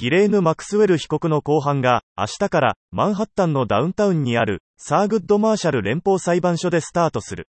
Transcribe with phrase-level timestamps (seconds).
[0.00, 7.48] ギレーヌ・マクスウェル被告の公判が、明日から、マンハッタンのダウンタウンにある、サーグッド・マーシャル連邦裁判所でスタートする。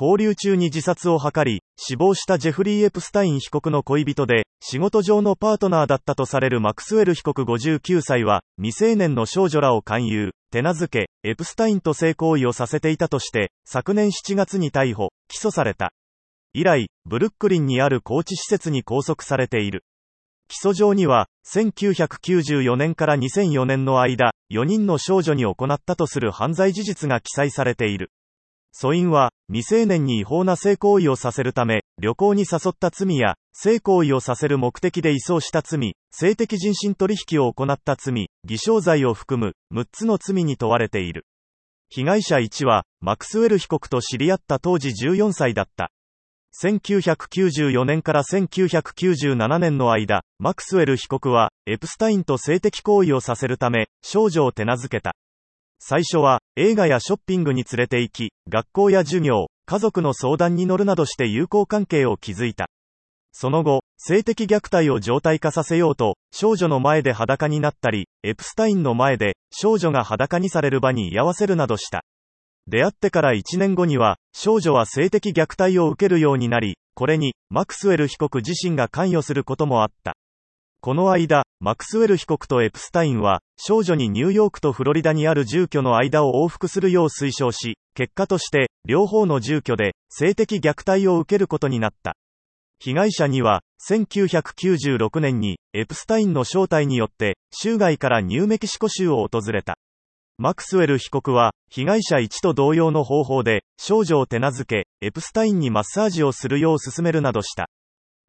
[0.00, 15.92] 勾留中に自殺を図り、死亡したジェフリー・エプスタイン被告の恋人で、仕事上のパートナーだったとされるマクスウェル被告59歳は、未成年の少女らを勧誘、手なずけ、エプスタインと性行為をさせていたとして、昨年7月に逮捕、起訴された。
[16.52, 19.82] 以来、ブルックリンにある拘置施設に拘束されている。
[20.52, 28.10] 起訴状には、1994年から2004年の間、4人の少女に行ったとする犯罪事実が記載されている。
[28.78, 41.24] 訴因は、未成年に違法な性行為をさせるため、旅行に誘った罪や、性行為をさせる目的で移送した罪、性的人身取引を行った罪、偽証罪を含む、6つの罪に問われている。
[41.88, 45.90] 被害者1は、マクスウェル被告と知り合った当時14歳だった。
[46.60, 55.16] 1994年から1997年の間、マクスウェル被告は、エプスタインと性的行為をさせるため、少女を手なずけた。
[55.78, 62.68] 最初は、映画やショッピングに連れて行き、学校や授業、家族の相談に乗るなどして友好関係を築いた。
[63.32, 72.04] その後、性的虐待を常態化させようと、少女の前で裸になったり、エプスタインの前で、少女が裸にされる場に居合わせるなどした。
[72.68, 80.14] 出会ってから1年後には、少女は性的虐待を受けるようになり、これに、マクスウェル被告自身が関与することもあった。
[80.80, 92.16] この間、マクスウェル被告とエプスタインは、少女にニューヨークとフロリダにある住居の間を往復するよう推奨し、結果として、両方の住居で、性的虐待を受けることになった。
[92.78, 99.78] 被害者には、1996年に、エプスタインの招待によって、州外からニューメキシコ州を訪れた。
[100.38, 107.68] マクスウェル被告は、被害者1と同様の方法で、少女を手なずけ、エプスタインにマッサージをするよう勧めるなどした。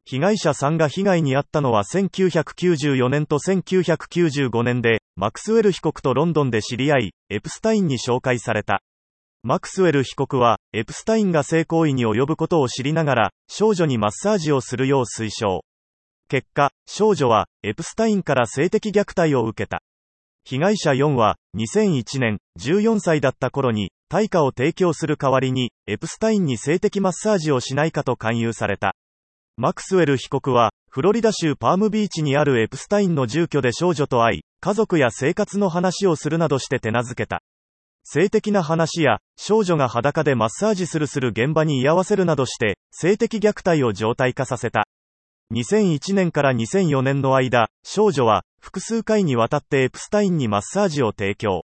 [0.06, 8.82] 被害者3が被害に遭ったのは1994年と1995年で、マクスウェル被告とロンドンで知り合い、エプスタインに紹介された。
[9.42, 15.64] マクスウェル被告は、エプスタインが性行為に及ぶことを知りながら、少女にマッサージをするよう推奨。
[16.28, 19.82] 結果、少女は、エプスタインから性的虐待を受けた。
[20.46, 28.94] 被害者4は、2001年、14歳だった頃に、対価を提供する代わりに、エプスタインに性的マッサージをしないかと勧誘された。
[29.56, 37.40] マクスウェル被告は、フロリダ州パームビーチにあるエプスタインの住居で少女と会い、家族や生活の話をするなどして手なずけた。
[38.04, 44.86] 性的な話や、少女が裸でマッサージするする現場に居合わせるなどして、性的虐待を常態化させた。
[45.54, 51.62] 2001年から2004年の間、少女は、複数回にわたってエプスタインにマッサージを提供。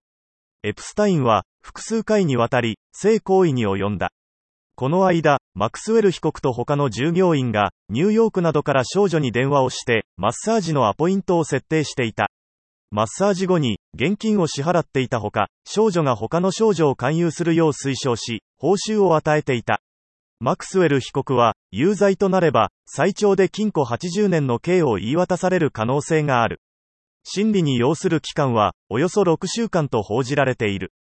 [0.63, 4.13] エプスタインは、複数回にわたり、性行為に及んだ。
[4.77, 12.31] この間、マクスウェル被告と他の従業員が、ニューヨークなどから少女に電話をして、マッサージのアポイントを設定していた。
[12.93, 19.81] マッサージ後に、現金を支払っていたほか、少女が他の少女を勧誘するよう推奨し、報酬を与えていた。
[20.39, 26.61] マクスウェル被告は、有罪となれば、最長で禁錮80年の刑を言い渡される可能性がある。
[27.23, 30.93] 審理に要する期間は、およそ6週間と報じられている。